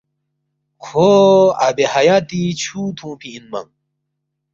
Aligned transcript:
کھو 0.83 1.07
آبِ 1.65 1.77
حیاتی 1.93 2.41
چھُو 2.61 2.81
تُھونگفی 2.97 3.29
اِنمنگ 3.35 3.69